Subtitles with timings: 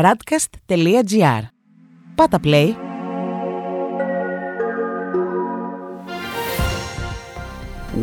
[0.00, 1.42] radcast.gr.
[2.14, 2.68] Πάτα play.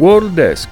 [0.02, 0.67] World Desk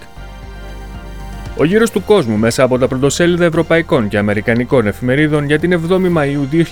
[1.57, 6.17] Ο γύρος του κόσμου μέσα από τα πρωτοσέλιδα ευρωπαϊκών και αμερικανικών εφημερίδων για την 7η
[6.17, 6.63] Μαΐου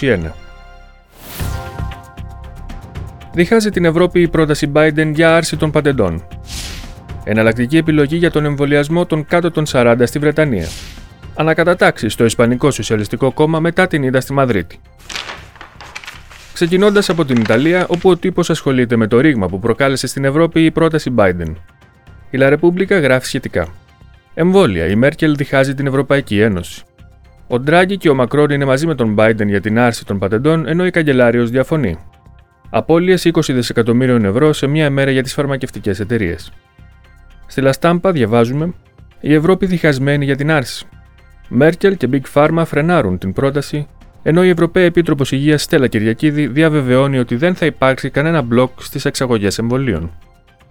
[0.00, 0.18] 2021.
[3.32, 6.26] Διχάζει την Ευρώπη η πρόταση Biden για άρση των πατεντών.
[7.24, 10.66] Εναλλακτική επιλογή για τον εμβολιασμό των κάτω των 40 στη Βρετανία.
[11.38, 14.80] Ανακατατάξεις στο Ισπανικό Σοσιαλιστικό Κόμμα μετά την είδα στη Μαδρίτη.
[16.52, 20.64] Ξεκινώντας από την Ιταλία, όπου ο τύπος ασχολείται με το ρήγμα που προκάλεσε στην Ευρώπη
[20.64, 21.52] η πρόταση Biden.
[22.30, 23.68] Η La Repubblica γράφει σχετικά.
[24.34, 26.82] Εμβόλια, η Μέρκελ διχάζει την Ευρωπαϊκή Ένωση.
[27.46, 30.68] Ο Ντράγκη και ο Μακρόν είναι μαζί με τον Biden για την άρση των πατεντών,
[30.68, 31.98] ενώ η καγκελάριος διαφωνεί.
[32.70, 36.52] Απόλυε 20 δισεκατομμύριων ευρώ σε μία μέρα για τις φαρμακευτικές εταιρείες.
[37.46, 38.74] Στη Λαστάμπα διαβάζουμε:
[39.20, 40.86] Η Ευρώπη διχασμένη για την άρση.
[41.48, 43.86] Μέρκελ και Big Pharma φρενάρουν την πρόταση,
[44.22, 49.04] ενώ η Ευρωπαία Επίτροπος Υγείας Στέλλα Κυριακίδη διαβεβαιώνει ότι δεν θα υπάρξει κανένα μπλοκ στις
[49.04, 50.10] εξαγωγές εμβολίων.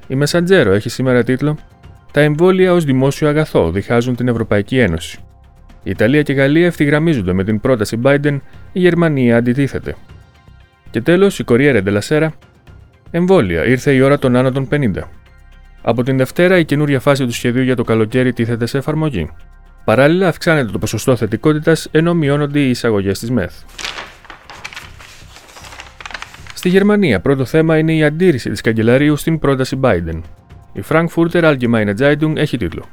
[0.07, 1.57] Η Μεσαντζέρο έχει σήμερα τίτλο
[2.11, 5.19] Τα εμβόλια ως δημόσιο αγαθό διχάζουν την Ευρωπαϊκή Ένωση.
[5.83, 8.39] Η Ιταλία και η Γαλλία ευθυγραμμίζονται με την πρόταση Biden,
[8.71, 9.95] η Γερμανία αντιτίθεται.
[10.91, 12.33] Και τέλος, η Κοριέρα Ντελασέρα.
[13.11, 15.09] Εμβόλια, ήρθε η ώρα των άνω των 50.
[15.81, 19.29] Από την Δευτέρα, η καινούρια φάση του σχεδίου για το καλοκαίρι τίθεται σε εφαρμογή.
[19.86, 23.53] Παράλληλα, αυξάνεται το ποσοστό θετικότητα ενώ μειώνονται οι εισαγωγές της ΜΕΘ.
[26.53, 30.22] Στη Γερμανία, πρώτο θέμα είναι η αντίρρηση της καγκελαρίου στην πρόταση Biden.
[30.73, 32.86] Η Frankfurter Allgemeine Zeitung έχει τίτλο.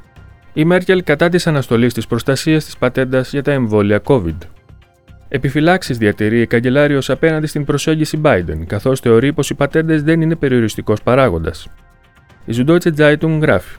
[0.53, 4.37] Η Μέρκελ κατά της αναστολής της προστασίας της πατέντας για τα εμβόλια COVID.
[5.27, 10.35] Επιφυλάξεις διατηρεί η καγκελάριος απέναντι στην προσέγγιση Biden, καθώς θεωρεί πως οι πατέντες δεν είναι
[10.35, 11.67] περιοριστικός παράγοντας.
[12.45, 13.77] Η Süddeutsche Zeitung γράφει: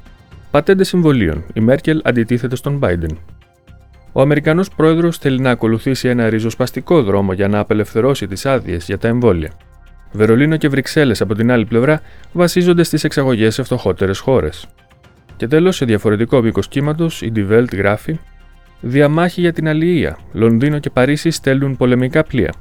[0.55, 1.45] Πατέντες συμβολίων.
[1.53, 3.17] Η Μέρκελ αντιτίθεται στον Biden.
[4.13, 8.99] Ο Αμερικανός πρόεδρος θέλει να ακολουθήσει ένα ριζοσπαστικό δρόμο για να απελευθερώσει τις άδειες για
[8.99, 9.53] τα εμβόλια.
[10.13, 12.01] Βερολίνο και Βρυξέλλες από την άλλη πλευρά
[12.33, 14.67] βασίζονται στις εξαγωγές σε φτωχότερες χώρες.
[15.37, 18.19] Και τέλος, σε διαφορετικό μήκο κύματο, η Die Welt γράφει:
[18.81, 20.19] Διαμάχη για την αλληλεία.
[20.33, 22.55] Λονδίνο και Παρίσι στέλνουν πολεμικά πλοία.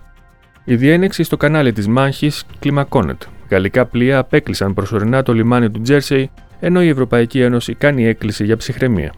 [0.63, 3.25] Η διένεξη στο κανάλι της Μάχης κλιμακώνεται.
[3.49, 6.31] Γαλλικά πλοία απέκλεισαν προσωρινά το λιμάνι του Τζέρσεϊ,
[6.65, 9.13] ενώ η Ευρωπαϊκή Ένωση κάνει έκκληση για ψυχραιμία.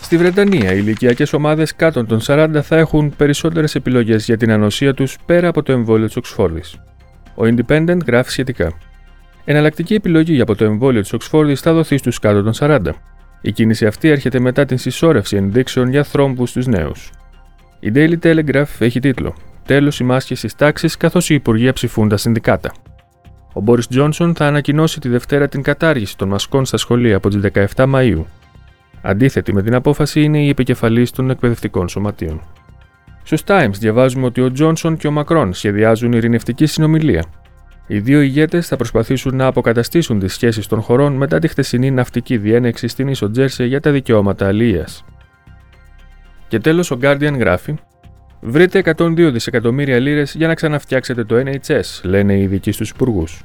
[0.00, 4.94] Στη Βρετανία, οι ηλικιακές ομάδες κάτω των 40 θα έχουν περισσότερες επιλογές για την ανοσία
[4.94, 6.80] τους πέρα από το εμβόλιο της Οξφόρδης.
[7.34, 8.72] Ο Independent γράφει σχετικά.
[9.44, 12.80] Εναλλακτική επιλογή από το εμβόλιο της Οξφόρδης θα δοθεί στους κάτω των 40.
[13.40, 17.10] Η κίνηση αυτή έρχεται μετά την συσσόρευση ενδείξεων για θρόμπου στους νέους.
[17.80, 19.34] Η Daily Telegraph έχει τίτλο
[19.66, 22.72] Τέλος η μάσχεση τάξη καθώς οι υπουργοί ψηφούν τα συνδικάτα.
[23.56, 27.40] Ο Μπόρις Τζόνσον θα ανακοινώσει τη Δευτέρα την κατάργηση των μασκών στα σχολεία από τις
[27.74, 28.26] 17 Μαου.
[29.02, 32.40] Αντίθετη με την απόφαση είναι η επικεφαλής των εκπαιδευτικών σωματείων.
[33.22, 37.24] Στους Times διαβάζουμε ότι ο Τζόνσον και ο Μακρόν σχεδιάζουν ειρηνευτική συνομιλία.
[37.86, 42.36] Οι δύο ηγέτες θα προσπαθήσουν να αποκαταστήσουν τις σχέσεις των χωρών μετά τη χθεσινή ναυτική
[42.36, 45.04] διένεξη στην ίσο Τζέρσε για τα δικαιώματα αλληλείας.
[46.48, 47.74] Και τέλος, ο Guardian γράφει:
[48.40, 53.42] Βρείτε 102 δισεκατομμύρια λίρες για να ξαναφτιάξετε το NHS, λένε οι ειδικοί στους υπουργούς.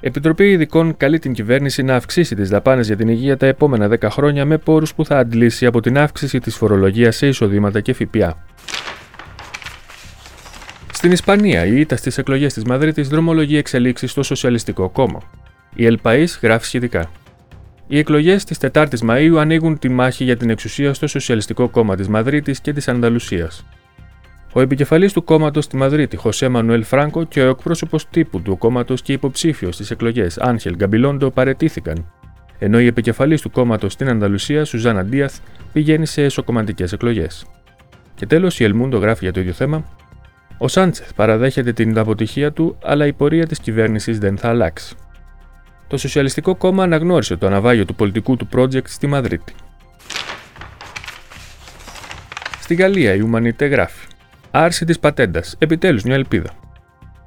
[0.00, 4.08] Επιτροπή Ειδικών καλεί την κυβέρνηση να αυξήσει τις δαπάνες για την υγεία τα επόμενα 10
[4.10, 8.44] χρόνια με πόρους που θα αντλήσει από την αύξηση της φορολογίας σε εισοδήματα και ΦΠΑ.
[10.92, 15.20] Στην Ισπανία, η ήττα στις εκλογές της Μαδρίτης δρομολογεί εξελίξεις στο Σοσιαλιστικό Κόμμα.
[15.74, 17.10] Η Ελπαή γράφει σχετικά.
[17.86, 22.08] Οι εκλογές της 4η Μαου ανοίγουν τη μάχη για την εξουσία στο Σοσιαλιστικό Κόμμα της
[22.08, 23.64] Μαδρίτης και της Ανταλουσίας.
[24.52, 29.02] Ο επικεφαλής του κόμματος στη Μαδρίτη, Χωσέ Μανουέλ Φράγκο, και ο εκπρόσωπος τύπου του κόμματος
[29.02, 32.12] και υποψήφιος στις εκλογές, Άνχελ Γκαμπιλόντο, παρετήθηκαν,
[32.58, 35.38] ενώ η επικεφαλής του κόμματος στην Ανταλουσία, Σουζάνα Ντίαθ,
[35.72, 37.46] πηγαίνει σε εσωκομματικές εκλογές.
[38.14, 39.84] Και τέλος, η Ελμούντο γράφει για το ίδιο θέμα.
[40.58, 44.96] Ο Σάντσεθ παραδέχεται την αποτυχία του, αλλά η πορεία της κυβέρνησης δεν θα αλλάξει.
[45.86, 49.54] Το Σοσιαλιστικό Κόμμα αναγνώρισε το αναβάγιο του πολιτικού του project στη Μαδρίτη.
[52.60, 54.06] Στη Γαλλία, η Ουμανιτέ γράφει.
[54.50, 55.56] Άρση της πατέντας.
[55.58, 56.50] Επιτέλους, μια ελπίδα.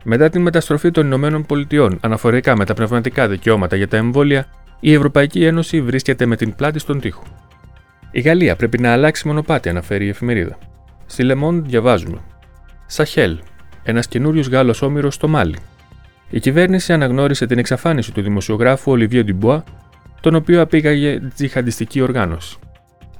[0.04, 4.46] Μετά την μεταστροφή των Ηνωμένων Πολιτειών αναφορικά με τα πνευματικά δικαιώματα για τα εμβόλια,
[4.80, 7.24] η Ευρωπαϊκή Ένωση βρίσκεται με την πλάτη στον τοίχο.
[8.12, 10.58] Η Γαλλία πρέπει να αλλάξει μονοπάτι, αναφέρει η εφημερίδα.
[11.06, 12.18] Στη Λεμόν διαβάζουμε.
[12.86, 13.40] Σαχέλ,
[13.84, 15.58] ένας καινούριος Γάλλος όμηρος στο Μάλι.
[16.30, 19.64] Η κυβέρνηση αναγνώρισε την εξαφάνιση του δημοσιογράφου Ολιβίε Ντιμπουά,
[20.22, 22.58] τον οποίο απήγαγε τζιχαντιστική οργάνωση.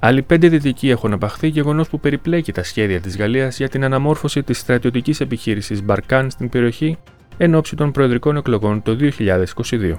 [0.04, 4.42] Άλλοι πέντε δυτικοί έχουν απαχθεί, γεγονός που περιπλέκει τα σχέδια της Γαλλίας για την αναμόρφωση
[4.42, 6.98] της στρατιωτικής επιχείρησης Μπαρκάν στην περιοχή
[7.36, 9.94] εν ώψη των προεδρικών εκλογών το 2022.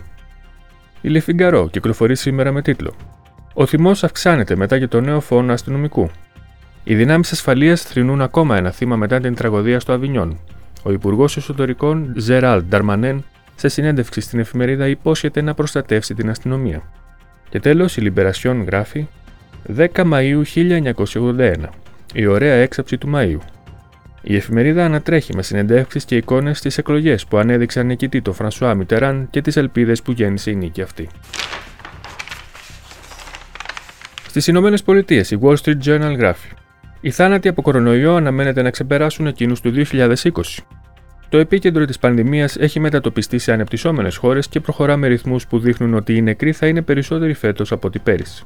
[1.01, 2.94] Η Λεφιγκαρό κυκλοφορεί σήμερα με τίτλο
[3.53, 6.09] Ο θυμός αυξάνεται μετά για το νέο φόνο αστυνομικού.
[6.83, 10.39] Οι δυνάμεις ασφαλείας θρυνούν ακόμα ένα θύμα μετά την τραγωδία στο Αβινιόν.
[10.83, 13.23] Ο Υπουργός Εσωτερικών Ζεράλ Νταρμανέν,
[13.55, 16.81] σε συνέντευξη στην εφημερίδα, υπόσχεται να προστατεύσει την αστυνομία.
[17.50, 19.07] Και τέλος, η Λιμπερασιόν γράφει
[19.68, 21.54] 10 Μαΐου 1981,
[22.13, 23.38] η ωραία έξαψη του Μαΐου.
[24.21, 29.27] Η εφημερίδα ανατρέχει με συνεντεύξεις και εικόνες στις εκλογές που ανέδειξαν νικητή το Φρανσουά Μιτεράν
[29.30, 31.07] και τις ελπίδες που γέννησε η νίκη αυτή.
[34.27, 36.50] Στις Ηνωμένες Πολιτείες, η Wall Street Journal γράφει:
[37.01, 40.63] Οι θάνατοι από κορονοϊό αναμένεται να ξεπεράσουν εκείνους του 2020.
[41.30, 45.94] Το επίκεντρο της πανδημίας έχει μετατοπιστεί σε ανεπτυσσόμενες χώρες και προχωρά με ρυθμούς που δείχνουν
[45.94, 48.44] ότι οι νεκροί θα είναι περισσότεροι φέτος από ό,τι πέρυσι.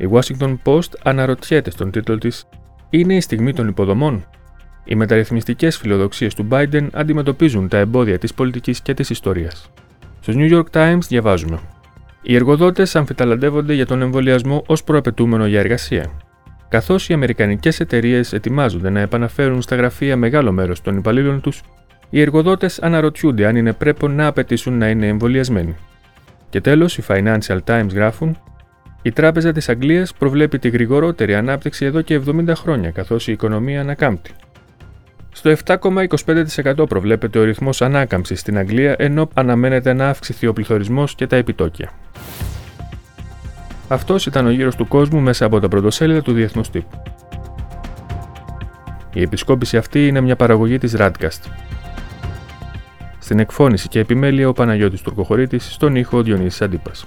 [0.00, 2.48] Η Washington Post αναρωτιέται στον τίτλο της:
[2.90, 4.24] Είναι η στιγμή των υποδομών.
[4.84, 9.70] Οι μεταρρυθμιστικές φιλοδοξίες του Biden αντιμετωπίζουν τα εμπόδια της πολιτικής και της ιστορίας.
[10.20, 11.58] Στο New York Times διαβάζουμε:
[12.22, 16.10] Οι εργοδότες αμφιταλαντεύονται για τον εμβολιασμό ως προαπαιτούμενο για εργασία.
[16.68, 21.62] Καθώς οι Αμερικανικές εταιρείες ετοιμάζονται να επαναφέρουν στα γραφεία μεγάλο μέρος των υπαλλήλων τους,
[22.10, 25.76] οι εργοδότες αναρωτιούνται αν είναι πρέπει να απαιτήσουν να είναι εμβολιασμένοι.
[26.48, 28.38] Και τέλος, οι Financial Times γράφουν:
[29.02, 33.80] Η Τράπεζα της Αγγλίας προβλέπει τη γρηγορότερη ανάπτυξη εδώ και 70 χρόνια, καθώς η οικονομία
[33.80, 34.30] ανακάμπτει.
[35.32, 41.26] Στο 7,25% προβλέπεται ο ρυθμός ανάκαμψης στην Αγγλία, ενώ αναμένεται να αυξηθεί ο πληθωρισμός και
[41.26, 41.90] τα επιτόκια.
[43.88, 47.02] Αυτός ήταν ο γύρος του κόσμου μέσα από τα πρωτοσέλιδα του Διεθνούς Τύπου.
[49.12, 51.50] Η επισκόπηση αυτή είναι μια παραγωγή της Radcast.
[53.18, 57.06] Στην εκφώνηση και επιμέλεια ο Παναγιώτης Τουρκοχωρήτης, στον ήχο ο Διονύσης Αντίπας.